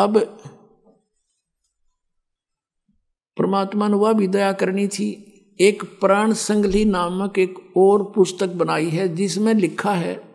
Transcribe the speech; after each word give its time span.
अब 0.00 0.18
परमात्मा 3.36 3.88
ने 3.88 3.96
वह 3.96 4.12
भी 4.12 4.26
दया 4.26 4.52
करनी 4.52 4.88
थी। 4.88 5.26
एक 5.60 5.82
प्राण 5.82 6.32
संगली 6.32 6.84
नामक 6.84 7.38
एक 7.38 7.76
और 7.76 8.12
पुस्तक 8.16 8.48
बनाई 8.48 8.88
है, 8.88 9.16
जिसमें 9.16 9.54
लिखा 9.54 9.92
है 9.92 10.30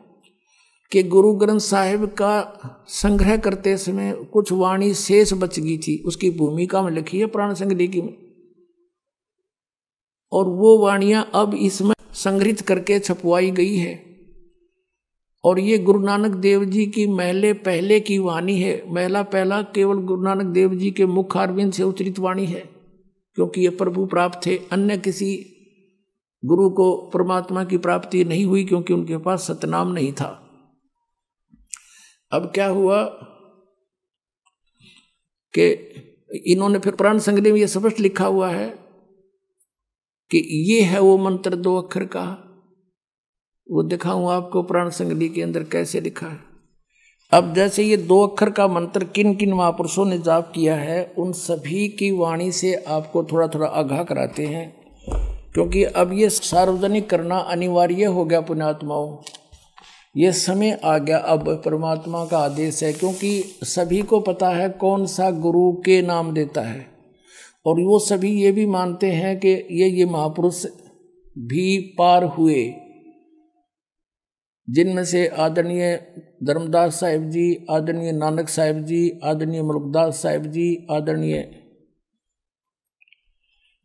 कि 0.91 1.03
गुरु 1.03 1.33
ग्रंथ 1.33 1.59
साहिब 1.59 2.05
का 2.05 2.59
संग्रह 2.87 3.37
करते 3.37 3.77
समय 3.77 4.13
कुछ 4.33 4.51
वाणी 4.51 4.93
शेष 4.93 5.33
बच 5.33 5.59
गई 5.59 5.77
थी। 5.77 6.03
उसकी 6.05 6.29
भूमिका 6.31 6.81
में 6.81 6.91
लिखी 6.91 7.19
है 7.19 7.25
प्राण 7.25 7.53
संगली 7.53 7.87
की। 7.87 8.01
और 10.31 10.49
वो 10.49 10.77
वाणियाँ 10.77 11.31
अब 11.33 11.53
इसमें 11.53 11.95
संग्रहित 12.13 12.61
करके 12.61 12.99
छपवाई 12.99 13.51
गई 13.51 13.75
है। 13.75 14.04
और 15.45 15.59
ये 15.59 15.77
गुरु 15.77 15.99
नानक 15.99 16.35
देव 16.35 16.63
जी 16.65 16.85
की 16.85 17.05
महले 17.07 17.53
पहले 17.53 17.99
की 17.99 18.17
वाणी 18.19 18.59
है। 18.59 18.81
महला 18.89 19.21
पहला 19.23 19.61
केवल 19.75 19.97
गुरु 19.97 20.21
नानक 20.21 20.45
देव 20.45 20.73
जी 20.75 20.91
के 20.91 21.05
मुख 21.05 21.37
अरविंद 21.37 21.73
से 21.73 21.83
उच्चरित 21.83 22.19
वाणी 22.19 22.45
है, 22.45 22.61
क्योंकि 23.37 23.61
ये 23.61 23.69
प्रभु 23.69 24.05
प्राप्त 24.05 24.45
थे। 24.45 24.57
अन्य 24.71 24.97
किसी 24.97 25.35
गुरु 26.43 26.69
को 26.69 26.95
परमात्मा 27.13 27.63
की 27.63 27.77
प्राप्ति 27.77 28.23
नहीं 28.23 28.45
हुई, 28.45 28.63
क्योंकि 28.65 28.93
उनके 28.93 29.17
पास 29.17 29.47
सतनाम 29.47 29.91
नहीं 29.91 30.11
था। 30.13 30.29
अब 32.31 32.51
क्या 32.53 32.67
हुआ 32.67 33.03
कि 35.53 35.71
इन्होंने 36.45 36.79
फिर 36.79 36.95
प्राण 36.95 37.19
संग्रह 37.19 37.53
में 37.53 37.59
यह 37.59 37.67
स्पष्ट 37.67 37.99
लिखा 37.99 38.25
हुआ 38.25 38.49
है 38.49 38.67
कि 40.31 40.37
ये 40.71 40.81
है 40.81 40.99
वो 40.99 41.17
मंत्र 41.17 41.55
दो 41.55 41.75
अक्षर 41.77 42.05
का। 42.05 42.25
वो 43.71 43.83
दिखाऊँ 43.83 44.31
आपको 44.31 44.63
प्राण 44.63 44.89
संगली 44.89 45.29
के 45.29 45.41
अंदर 45.41 45.63
कैसे 45.63 46.01
लिखा 46.01 46.27
है। 46.27 46.37
अब 47.31 47.53
जैसे 47.53 47.83
ये 47.83 47.97
दो 47.97 48.27
अक्षर 48.27 48.49
का 48.49 48.67
मंत्र 48.67 49.03
किन 49.03 49.35
किन 49.35 49.53
महापुरुषों 49.53 50.05
ने 50.05 50.17
जाप 50.17 50.51
किया 50.55 50.75
है, 50.75 51.13
उन 51.17 51.31
सभी 51.31 51.87
की 51.87 52.11
वाणी 52.11 52.51
से 52.51 52.75
आपको 52.75 53.23
थोड़ा 53.23 53.47
थोड़ा 53.47 53.67
आगाह 53.67 54.03
कराते 54.03 54.45
हैं। 54.45 54.75
क्योंकि 55.53 55.83
अब 55.83 56.13
ये 56.13 56.29
सार्वजनिक 56.29 57.09
करना 57.09 57.37
अनिवार्य 57.37 58.05
हो 58.05 58.25
गया 58.25 58.41
पुण्यात्माओं। 58.41 59.17
ये 60.17 60.31
समय 60.31 60.79
आ 60.83 60.97
गया, 60.97 61.17
अब 61.17 61.61
परमात्मा 61.65 62.25
का 62.25 62.37
आदेश 62.37 62.83
है, 62.83 62.93
क्योंकि 62.93 63.55
सभी 63.63 64.01
को 64.01 64.19
पता 64.19 64.49
है 64.49 64.69
कौन 64.69 65.05
सा 65.05 65.31
गुरु 65.31 65.71
के 65.71 66.01
नाम 66.01 66.33
देता 66.33 66.61
है। 66.61 66.87
और 67.65 67.81
वो 67.81 67.99
सभी 67.99 68.43
ये 68.43 68.51
भी 68.51 68.65
मानते 68.65 69.07
हैं 69.07 69.39
कि 69.39 69.47
ये 69.47 69.89
ये 69.89 70.05
महापुरुष 70.05 70.65
भी 71.37 71.95
पार 71.97 72.23
हुए। 72.23 72.73
जिनमें 74.69 75.05
से 75.05 75.27
आदरणीय 75.27 75.95
धर्मदास 76.43 76.99
साहिब 76.99 77.29
जी, 77.29 77.65
आदरणीय 77.69 78.11
नानक 78.11 78.49
साहिब 78.49 78.85
जी, 78.85 79.19
आदरणीय 79.23 79.61
मुल्कदास 79.61 80.21
साहिब 80.21 80.45
जी, 80.45 80.87
आदरणीय 80.91 81.61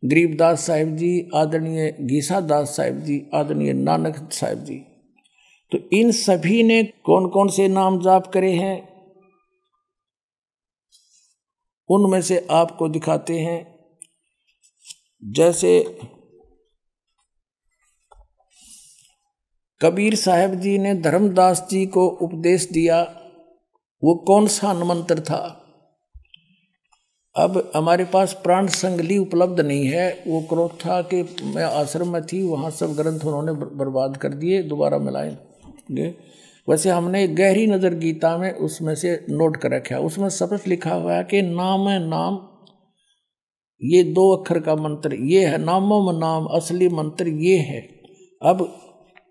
गरीबदास 0.05 0.65
साहिब 0.65 0.95
जी, 0.97 1.29
आदरणीय 1.35 1.97
गीसा 2.01 2.41
दास 2.41 2.77
साहिब 2.77 2.99
जी, 2.99 3.25
आदरणीय 3.33 3.73
नानक 3.73 4.31
साहिब 4.31 4.63
जी। 4.63 4.79
तो 5.71 5.77
इन 5.93 6.11
सभी 6.11 6.63
ने 6.63 6.83
कौन 6.83 7.29
कौन 7.29 7.47
से 7.47 7.67
नाम 7.67 8.01
जाप 8.01 8.27
करे 8.27 8.51
हैं? 8.51 8.91
उनमें 11.89 12.21
से 12.21 12.47
आपको 12.51 12.89
दिखाते 12.89 13.39
हैं। 13.39 13.75
जैसे 15.23 15.99
कबीर 19.81 20.15
साहब 20.15 20.53
जी 20.55 20.77
ने 20.77 20.93
धर्मदास 20.95 21.65
जी 21.71 21.85
को 21.85 22.07
उपदेश 22.21 22.67
दिया, 22.71 23.01
वो 24.03 24.13
कौन 24.27 24.47
सा 24.47 24.73
मंत्र 24.73 25.19
था? 25.19 25.57
अब 27.35 27.71
हमारे 27.75 28.05
पास 28.05 28.33
प्राण 28.43 28.67
संगली 28.67 29.17
उपलब्ध 29.17 29.59
नहीं 29.59 29.85
है, 29.85 30.23
वो 30.27 30.41
क्रोध 30.41 30.71
था 30.79 31.01
कि 31.03 31.21
मैं 31.45 31.63
आश्रम 31.63 32.13
में 32.13 32.21
थी, 32.23 32.41
वहाँ 32.43 32.69
सब 32.71 32.95
ग्रंथ 32.95 33.25
उन्होंने 33.25 33.51
बर्बाद 33.53 34.17
कर 34.17 34.33
दिए, 34.33 34.61
दोबारा 34.63 34.97
मिलाए। 34.97 35.37
वैसे 36.67 36.89
हमने 36.89 37.27
गहरी 37.27 37.65
नज़र 37.67 37.93
गीता 37.93 38.37
में 38.37 38.51
उसमें 38.51 38.93
से 38.95 39.13
नोट 39.29 39.57
कर 39.57 39.71
रखा 39.71 39.99
उसमें 39.99 40.27
स्पष्ट 40.29 40.67
लिखा 40.67 40.93
हुआ 40.93 41.13
है 41.13 41.23
कि 41.23 41.41
नाम 41.41 41.87
है 41.89 41.97
नाम, 42.07 42.39
ये 43.81 44.03
दो 44.03 44.29
अक्षर 44.35 44.59
का 44.59 44.75
मंत्र, 44.75 45.13
ये 45.13 45.45
है 45.45 45.57
नामों 45.57 46.19
नाम, 46.19 46.45
असली 46.45 46.89
मंत्र 46.89 47.27
ये 47.27 47.57
है। 47.57 47.81
अब 48.41 48.80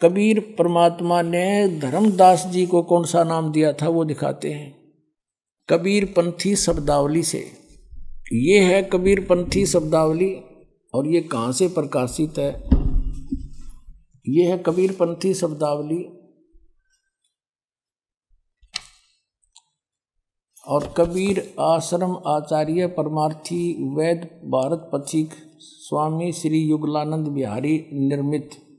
कबीर 0.02 0.56
परमात्मा 0.58 1.22
ने 1.22 1.78
धर्मदास 1.78 2.46
जी 2.46 2.66
को 2.66 2.82
कौन 2.82 3.04
सा 3.04 3.24
नाम 3.24 3.52
दिया 3.52 3.72
था 3.72 3.88
वो 3.88 4.04
दिखाते 4.04 4.52
हैं। 4.52 4.92
कबीर 5.68 6.04
पंथी 6.04 6.56
शब्दावली 6.56 7.22
से। 7.22 7.50
ये 8.32 8.58
है 8.60 8.82
कबीर 8.82 9.20
पंथी 9.20 9.66
शब्दावली 9.66 10.34
और 10.94 11.06
ये 11.06 11.20
कहाँ 11.20 11.52
से 11.52 11.68
प्रकाशित 11.68 12.38
है? 12.38 12.64
ये 14.28 14.44
है 14.44 14.58
कबीर 14.58 14.92
पंथी 14.92 15.34
शब्दावली 15.34 16.04
और 20.66 20.94
कबीर 20.96 21.54
आश्रम 21.60 22.16
आचार्य 22.26 22.86
परमार्थी 22.86 23.94
वैद 23.96 24.18
भारत 24.44 24.90
पथिक 24.92 25.30
स्वामी 25.58 26.32
श्री 26.32 26.58
युगलानंद 26.58 27.28
बिहारी 27.28 27.86
निर्मित। 27.92 28.69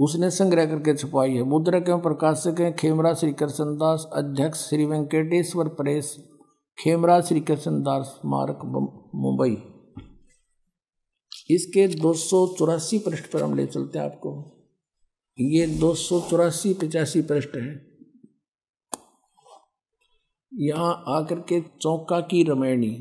उसने 0.00 0.30
संग्रह 0.30 0.66
करके 0.66 0.94
छुपाई 0.94 1.34
है। 1.34 1.42
मुद्रक 1.42 1.88
एवं 1.88 2.00
प्रकाशक 2.00 2.60
हैं 2.60 2.76
खेमरा 2.76 3.14
श्री 3.14 3.32
कृष्णदास 3.32 4.08
अध्यक्ष 4.12 4.68
श्री 4.68 4.84
वेंकटेश्वर 4.84 5.68
प्रेस 5.68 6.16
खेमरा 6.78 7.20
श्री 7.20 7.40
कृष्णदास 7.40 8.06
स्मारक 8.06 8.64
मुंबई। 9.14 9.56
इसके 11.50 11.86
दो 11.88 12.12
सौ 12.14 12.46
चौरासी 12.58 12.98
पृष्ठ 12.98 13.30
पर 13.32 13.42
हम 13.42 13.54
ले 13.54 13.66
चलते 13.66 13.98
हैं 13.98 14.06
आपको। 14.06 14.56
ये 15.38 15.66
दो 15.66 15.94
सौ 15.94 16.20
चौरासी, 16.20 16.74
पचासी 16.74 17.22
पृष्ठ 17.22 17.56
हैं। 17.56 17.90
यहाँ 20.52 21.04
आकर 21.08 21.40
के 21.40 21.60
चौका 21.60 22.20
की 22.20 22.42
रमैनी 22.42 22.94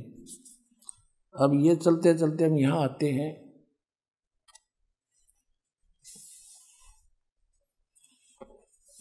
अब 1.35 1.51
ये 1.55 1.75
चलते 1.75 2.13
चलते 2.13 2.45
हम 2.45 2.57
यहाँ 2.57 2.83
आते 2.83 3.09
हैं। 3.09 3.48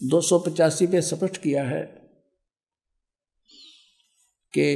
दो 0.03 0.21
सौ 0.21 0.39
पचासी 0.39 0.87
पे 0.87 1.01
स्पष्ट 1.03 1.37
किया 1.37 1.65
है 1.65 1.83
कि 4.55 4.67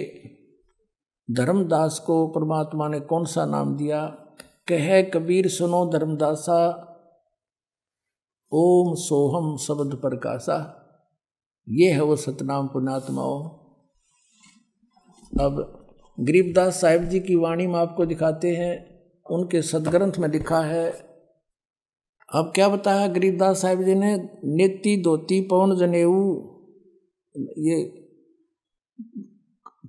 धर्मदास 1.31 1.99
को 2.07 2.29
परमात्मा 2.29 2.89
ने 2.89 3.01
कौन 3.01 3.25
सा 3.25 3.47
नाम 3.47 3.77
दिया? 3.77 4.07
कह 4.69 5.03
कबीर 5.03 5.49
सुनो 5.49 5.93
धर्मदासा, 5.93 6.89
ओम 8.53 8.95
सोहम 8.95 9.57
शब्द 9.57 9.95
प्रकाशा 9.95 10.59
ये 11.69 11.93
है 11.93 12.03
वो 12.03 12.17
सतनाम 12.17 12.69
पुणात्माओं 12.69 13.49
अब 15.41 15.79
गरीबदास 16.21 16.81
साहिब 16.81 17.05
जी 17.05 17.21
की 17.21 17.35
वाणी 17.35 17.67
में 17.67 17.79
आपको 17.81 18.07
दिखाते 18.07 18.57
हैं, 18.57 18.73
उनके 19.31 19.63
सदग्रंथ 19.63 20.13
में 20.19 20.29
लिखा 20.29 20.61
है 20.61 21.12
अब 22.35 22.53
क्या 22.55 22.69
बताया 22.69 23.07
गरीबदास 23.07 23.63
साहिब 23.63 23.83
जी 23.83 23.95
ने? 23.95 24.17
नेति, 24.45 25.03
धोती, 25.05 25.41
पवन, 25.41 25.77
जनेऊ। 25.77 26.43
ये 27.59 27.99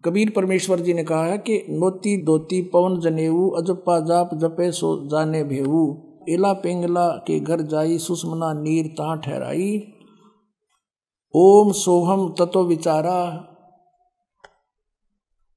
कबीर 0.06 0.30
परमेश्वर 0.30 0.80
जी 0.80 0.94
ने 0.94 1.04
कहा 1.04 1.26
है 1.26 1.38
कि 1.38 1.66
नोती, 1.70 2.24
धोती, 2.24 2.62
पवन, 2.62 3.00
जनेऊ, 3.00 3.50
अजपा, 3.50 4.00
जाप, 4.00 4.30
जपे, 4.34 4.72
सो, 4.72 5.08
जाने, 5.08 5.44
भेऊ। 5.44 5.98
एला, 6.30 6.54
पिंगला 6.54 7.10
के 7.10 7.40
घर 7.40 7.62
जाई, 7.62 7.98
सुषमना, 7.98 8.54
नीर, 8.54 8.88
ता 8.88 9.16
ठहराई। 9.16 9.94
ओम 11.36 11.72
सोहम 11.72 12.36
तत्व 12.40 12.60
विचारा। 12.60 13.48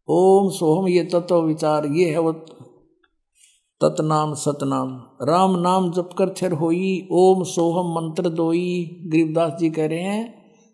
ओम 0.09 0.51
सोहम 0.51 0.89
ये 0.89 1.05
तत्व 1.05 1.41
विचार। 1.41 1.87
ये 1.87 2.11
है 2.11 2.19
वो 2.19 2.33
तत्नाम 3.81 4.33
सतनाम 4.35 4.93
राम 5.23 5.57
नाम 5.61 5.91
जप 5.93 6.11
कर 6.19 6.31
थिर 6.33 6.53
होई, 6.53 7.09
ओम 7.13 7.43
सोहम 7.45 7.93
मंत्र 7.95 8.29
दोई। 8.31 9.01
गरीबदास 9.07 9.53
जी 9.61 9.71
कह 9.71 9.87
रहे 9.87 10.01
हैं, 10.01 10.23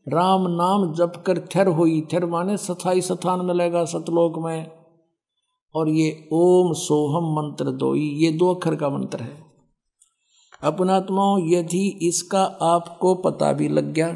राम 0.06 0.46
नाम 0.50 0.92
जप 0.94 1.22
कर 1.26 1.38
थर 1.46 1.68
होई, 1.68 2.00
थर 2.12 2.26
माने 2.26 2.56
सथाई 2.56 3.00
सथान 3.00 3.44
मिलेगा 3.46 3.84
सतलोक 3.84 4.38
में। 4.44 4.70
और 5.74 5.88
ये 5.88 6.28
ओम 6.32 6.72
सोहम 6.74 7.32
मंत्र 7.34 7.70
दोई, 7.72 8.08
ये 8.16 8.30
दो 8.32 8.52
अक्षर 8.54 8.76
का 8.76 8.88
मंत्र 8.88 9.20
है। 9.20 9.36
अपनात्माओं 10.62 11.38
यदि 11.48 11.86
इसका 12.02 12.42
आपको 12.64 13.14
पता 13.20 13.52
भी 13.52 13.68
लग 13.68 13.92
गया, 13.92 14.08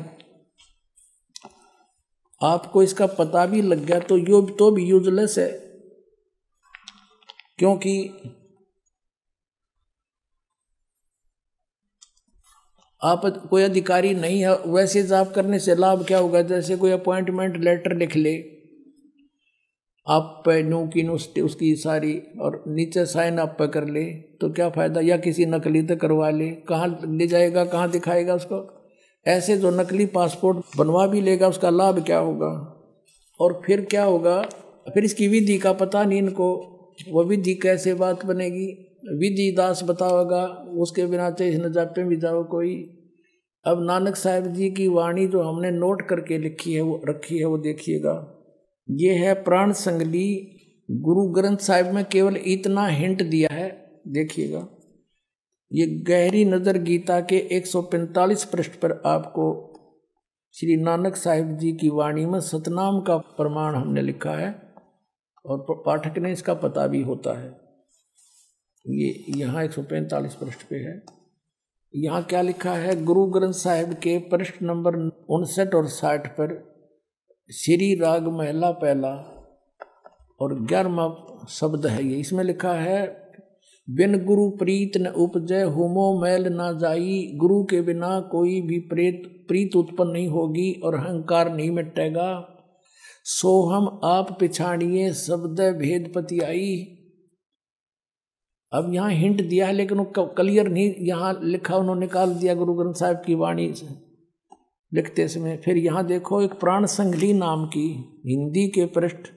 आपको 2.40 2.82
इसका 2.82 3.06
पता 3.18 3.44
भी 3.46 3.62
लग 3.62 3.84
गया 3.84 3.98
तो 4.00 4.16
यो 4.18 4.40
तो 4.58 4.70
भी 4.70 4.84
यूजलेस 4.84 5.38
है। 5.38 5.50
क्योंकि 7.58 7.92
आप 13.02 13.24
कोई 13.50 13.62
अधिकारी 13.62 14.14
नहीं 14.14 14.40
है, 14.40 14.54
वैसे 14.56 15.02
जाप 15.02 15.32
करने 15.34 15.58
से 15.58 15.74
लाभ 15.74 16.04
क्या 16.04 16.18
होगा? 16.18 16.42
जैसे 16.42 16.76
कोई 16.76 16.90
अपॉइंटमेंट 16.90 17.56
लेटर 17.56 17.96
लिख 17.96 18.16
ले, 18.16 18.34
आप 20.06 20.42
पे 20.46 20.62
नू 20.62 20.86
की 20.86 21.02
नुस्ते, 21.02 21.40
उसकी 21.40 21.74
सारी 21.76 22.22
और 22.40 22.62
नीचे 22.68 23.04
साइन 23.06 23.38
आप 23.38 23.56
पे 23.58 23.66
कर 23.68 23.84
ले 23.84 24.04
तो 24.40 24.50
क्या 24.52 24.68
फ़ायदा? 24.70 25.00
या 25.00 25.16
किसी 25.16 25.46
नकली 25.46 25.82
तो 25.82 25.96
करवा 25.96 26.30
ले। 26.30 26.50
कहाँ 26.50 26.98
ले 27.04 27.26
जाएगा, 27.26 27.64
कहाँ 27.64 27.90
दिखाएगा 27.90 28.34
उसको? 28.34 28.88
ऐसे 29.26 29.56
जो 29.56 29.70
नकली 29.70 30.06
पासपोर्ट 30.06 30.58
बनवा 30.76 31.06
भी 31.06 31.20
लेगा, 31.20 31.48
उसका 31.48 31.70
लाभ 31.70 32.04
क्या 32.04 32.18
होगा? 32.18 32.72
और 33.40 33.62
फिर 33.66 33.84
क्या 33.84 34.04
होगा? 34.04 34.40
फिर 34.94 35.04
इसकी 35.04 35.28
विधि 35.28 35.58
का 35.58 35.72
पता 35.72 36.04
नहीं 36.04 36.18
इनको, 36.18 36.54
वो 37.10 37.24
विधि 37.24 37.54
कैसे 37.54 37.94
बात 37.94 38.24
बनेगी? 38.26 38.85
विधि 39.12 39.50
दास 39.56 39.82
बताओगा, 39.84 40.44
उसके 40.78 41.06
बिना 41.06 41.30
चाहे 41.30 41.58
न 41.58 41.72
जापे 41.72 42.04
भी 42.04 42.16
जाओ 42.16 42.44
कोई। 42.44 42.74
अब 43.64 43.82
नानक 43.82 44.16
साहब 44.16 44.46
जी 44.46 44.70
की 44.70 44.88
वाणी 44.88 45.26
जो 45.26 45.42
हमने 45.42 45.70
नोट 45.70 46.02
करके 46.08 46.38
लिखी 46.38 46.72
है, 46.72 46.80
वो 46.80 47.00
रखी 47.08 47.38
है, 47.38 47.44
वो 47.44 47.58
देखिएगा। 47.58 48.14
ये 48.88 49.14
है 49.14 49.34
प्राण 49.34 49.72
संगली। 49.72 50.52
गुरु 50.88 51.26
ग्रंथ 51.28 51.56
साहिब 51.56 51.86
में 51.86 52.04
केवल 52.04 52.36
इतना 52.36 52.86
हिंट 52.86 53.22
दिया 53.22 53.48
है, 53.52 53.68
देखिएगा। 54.08 54.66
ये 55.70 55.86
गहरी 55.86 56.44
नज़र 56.44 56.78
गीता 56.78 57.20
के 57.20 57.36
145 57.52 58.44
पृष्ठ 58.44 58.72
पर 58.72 58.92
आपको 59.06 59.72
श्री 60.54 60.76
नानक 60.76 61.16
साहिब 61.16 61.56
जी 61.56 61.72
की 61.72 61.88
वाणी 61.88 62.26
में 62.26 62.40
सतनाम 62.40 63.00
का 63.00 63.16
प्रमाण 63.16 63.74
हमने 63.74 64.02
लिखा 64.02 64.30
है, 64.30 64.50
और 65.44 65.66
पाठक 65.86 66.18
ने 66.18 66.32
इसका 66.32 66.54
पता 66.54 66.86
भी 66.86 67.02
होता 67.02 67.38
है। 67.38 67.65
ये 68.86 69.24
यहाँ 69.36 69.64
एक 69.64 69.72
सौ 69.72 69.82
पैंतालीस 69.82 70.34
पृष्ठ 70.34 70.62
पे 70.62 70.76
है। 70.76 71.02
यहाँ 71.94 72.22
क्या 72.22 72.42
लिखा 72.42 72.72
है? 72.72 73.04
गुरु 73.04 73.24
ग्रंथ 73.26 73.52
साहिब 73.52 73.92
के 73.92 74.18
पृष्ठ 74.18 74.62
नंबर 74.62 74.96
उनसठ 75.30 75.74
और 75.74 75.86
साठ 75.86 76.26
पर 76.28 76.54
श्री 77.50 77.94
राग 77.94 78.28
महला 78.28 78.70
पहला 78.70 79.10
और 80.40 80.54
ग्यारहवा 80.60 81.46
शब्द 81.48 81.86
है 81.86 82.04
ये। 82.06 82.18
इसमें 82.20 82.44
लिखा 82.44 82.72
है, 82.72 83.06
बिन 83.88 84.24
गुरु 84.24 84.48
प्रीत 84.50 84.96
न 84.96 85.06
उपजय 85.06 85.62
होमो 85.62 86.20
मैल 86.22 86.46
ना 86.52 86.72
जाई, 86.72 87.32
गुरु 87.36 87.62
के 87.64 87.80
बिना 87.80 88.20
कोई 88.20 88.60
भी 88.60 88.78
प्रेत, 88.78 89.22
प्रीत 89.48 89.76
उत्पन्न 89.76 90.10
नहीं 90.10 90.28
होगी 90.28 90.72
और 90.84 90.94
अहंकार 90.94 91.54
नहीं 91.54 91.70
मिटेगा। 91.70 92.28
सो 93.24 93.62
हम 93.62 94.00
आप 94.04 94.36
पिछाड़िए, 94.40 95.12
शब्द 95.12 95.60
भेदपति 95.78 96.40
आई। 96.40 96.95
अब 98.72 98.92
यहाँ 98.94 99.10
हिंट 99.10 99.42
दिया 99.48 99.66
है, 99.66 99.72
लेकिन 99.72 99.98
वो 99.98 100.26
क्लियर 100.26 100.68
नहीं, 100.68 100.94
यहाँ 101.00 101.38
लिखा, 101.42 101.76
उन्होंने 101.76 102.00
निकाल 102.00 102.34
दिया 102.34 102.54
गुरु 102.54 102.74
ग्रंथ 102.74 102.94
साहिब 102.94 103.22
की 103.26 103.34
वाणी 103.34 103.72
से। 103.74 103.86
लिखते 104.92 105.26
समय 105.28 105.56
फिर 105.64 105.76
यहाँ 105.76 106.04
देखो, 106.06 106.40
एक 106.42 106.52
प्राण 106.60 106.86
संगली 106.86 107.32
नाम 107.32 107.66
की, 107.66 107.88
हिंदी 108.26 108.66
के 108.68 108.86
पृष्ठ, 108.86 109.28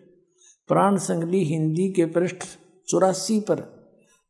प्राण 0.70 0.98
संगली 0.98 1.44
हिंदी 1.44 1.90
के 1.94 2.06
पृष्ठ 2.06 2.44
चौरासी 2.88 3.40
पर, 3.40 3.60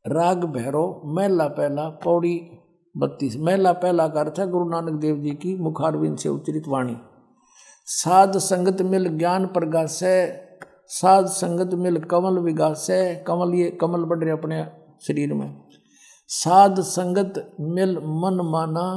राग 0.04 0.44
भैरव, 0.44 1.02
मैला 1.06 1.46
पहला 1.48 1.88
पौड़ी 2.04 2.40
बत्तीस, 2.94 3.36
मैला 3.36 3.72
पहला 3.72 4.06
का 4.08 4.20
अर्थ 4.20 4.38
है 4.38 4.48
गुरु 4.50 4.68
नानक 4.68 5.00
देव 5.00 5.16
जी 5.16 5.30
की 5.30 5.54
मुखारविंद 5.56 6.16
से 6.18 6.28
उच्चरित 6.28 6.68
वाणी। 6.68 6.96
साध 7.88 8.36
संगत 8.38 8.82
मिल 8.82 9.08
ज्ञान 9.18 9.46
प्रगास, 9.46 9.98
साध 10.90 11.26
संगत 11.26 11.74
मिल 11.74 12.00
कमल 12.00 12.38
विगास, 12.38 12.86
कमल 13.26 13.54
ये, 13.54 13.70
कमल 13.70 14.04
बढ़ 14.04 14.18
रहे 14.18 14.32
अपने 14.32 14.62
शरीर 15.00 15.34
में। 15.34 15.62
साध 16.28 16.80
संगत 16.80 17.56
मिल 17.60 17.98
मन 17.98 18.40
माना, 18.44 18.88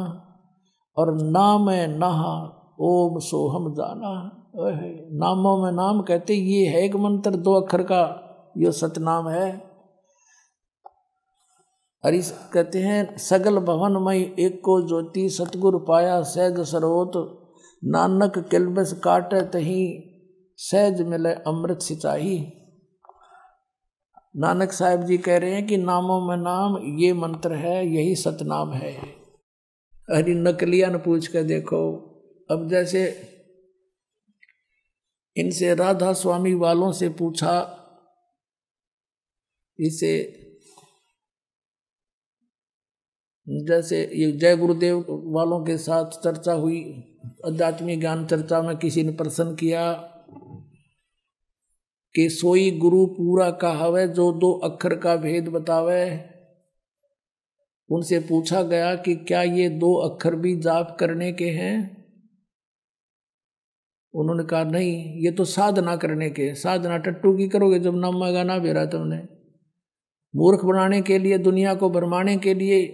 और 0.98 1.14
नाम 1.22 1.70
है 1.70 1.88
नहा, 1.98 2.60
ओम 2.80 3.20
सोहम 3.20 3.74
जाना। 3.74 4.40
नामों 5.12 5.58
में 5.64 5.72
नाम 5.72 6.02
कहते, 6.02 6.34
ये 6.34 6.68
है 6.68 6.82
एक 6.82 6.96
मंत्र, 6.96 7.32
दो 7.32 7.54
अक्षर 7.54 7.84
का, 7.84 8.20
यो 8.58 8.72
सतनाम 8.72 9.30
है। 9.30 9.74
और 12.04 12.12
कहते 12.54 12.80
हैं, 12.80 13.18
सगल 13.18 13.60
भवन 13.60 13.98
मई 13.98 14.36
एक 14.40 14.62
को 14.66 14.88
ज्योति, 14.88 15.30
सतगुरु 15.30 15.80
पाया 15.80 16.22
सहज 16.22 16.60
सरोत। 16.60 17.40
नानक 17.84 18.38
किलबस 18.40 18.94
काट 18.94 19.34
तही 19.34 20.04
सहज 20.58 21.02
मिले 21.02 21.34
अमृत 21.34 21.80
सिंचाई 21.80 22.38
नानक 24.36 24.72
साहब 24.72 25.04
जी 25.04 25.18
कह 25.18 25.38
रहे 25.38 25.54
हैं 25.54 25.68
कि 25.68 25.78
नामों 25.78 26.28
में 26.28 26.38
नाम, 26.38 27.00
ये 27.00 27.14
मंत्र 27.14 27.54
है, 27.54 27.88
यही 27.88 28.16
सतनाम 28.16 28.74
है। 28.74 28.94
अरे 30.10 30.34
नकलिया 30.34 30.90
ने 30.90 30.98
पूछ 30.98 31.28
कर 31.28 31.44
देखो। 31.44 32.10
अब 32.52 32.70
जैसे 32.70 33.30
इनसे 35.38 35.76
राधा 35.76 36.14
स्वामी 36.14 36.54
वालों 36.54 36.92
से 36.92 37.10
पूछा, 37.10 37.80
इसे 39.80 40.40
जैसे 43.50 44.12
ये 44.14 44.32
जय 44.32 44.58
गुरुदेव 44.58 45.06
वालों 45.10 45.66
के 45.66 45.78
साथ 45.78 46.06
चर्चा 46.06 46.54
हुई, 46.54 46.82
अध्यात्मिक 47.46 48.00
ज्ञान 48.00 48.26
चर्चा 48.26 48.62
में 48.62 48.78
किसी 48.78 49.04
ने 49.04 49.12
प्रश्न 49.12 49.56
किया 49.56 50.10
कि 52.16 52.30
सोई 52.30 52.72
गुरु 52.72 53.06
पूरा 53.06 53.52
कहावे, 53.52 54.08
जो 54.08 54.32
दो 54.32 54.52
अक्षर 54.54 54.96
का 54.96 55.16
भेद 55.16 55.48
बतावे। 55.48 56.30
उनसे 57.90 58.20
पूछा 58.20 58.62
गया 58.64 58.96
कि 58.96 59.16
क्या 59.16 59.42
ये 59.42 59.70
दो 59.70 59.94
अक्षर 59.94 60.36
भी 60.36 60.56
जाप 60.56 60.98
करने 61.00 61.34
के 61.34 61.50
हैं? 61.50 62.04
उन्होंने 64.14 64.44
कहा, 64.44 64.64
नहीं, 64.64 65.22
ये 65.22 65.32
तो 65.32 65.46
साधना 65.46 65.96
करने 65.96 66.30
के 66.30 66.56
साधना 66.56 66.98
टट्टू 66.98 67.38
की 67.38 67.50
करोगे 67.50 67.80
जब 67.80 67.96
नाम 67.96 68.32
गाना 68.32 68.58
बेरा 68.58 68.86
तुमने 68.86 69.28
मूर्ख 70.36 70.66
बनाने 70.66 71.02
के 71.02 71.18
लिए, 71.18 71.38
दुनिया 71.38 71.76
को 71.76 71.90
भरमाने 71.90 72.38
के 72.38 72.54
लिए 72.54 72.86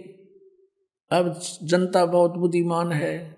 अब 1.12 1.40
जनता 1.62 2.06
बहुत 2.06 2.30
बुद्धिमान 2.30 2.92
है। 2.92 3.36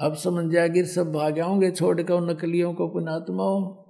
अब 0.00 0.14
समझ 0.14 0.52
जाएगी, 0.52 0.84
सब 0.84 1.12
भाग्याओंगे 1.12 1.70
छोड़ 1.70 2.02
कर 2.02 2.20
नकलियों 2.20 2.74
को 2.74 2.88
पुणात्माओं 2.88 3.87